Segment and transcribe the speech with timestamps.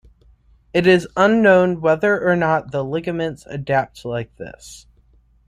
[0.73, 4.87] It is unknown whether or not the ligaments adapt like this.